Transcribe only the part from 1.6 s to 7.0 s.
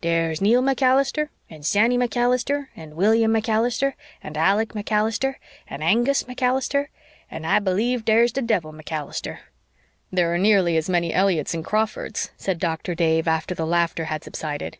Sandy MacAllister and William MacAllister and Alec MacAllister and Angus MacAllister